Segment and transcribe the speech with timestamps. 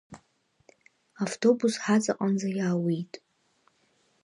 [1.23, 3.13] Автобус ҳаҵаҟанӡа иаауеит.